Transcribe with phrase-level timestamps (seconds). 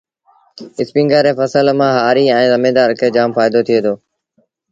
[0.81, 3.93] اسپيٚنگر ري ڦسل مآݩ هآريٚ ائيٚݩ زميݩدآر کي جآم ڦآئيٚدو ٿُئي دو۔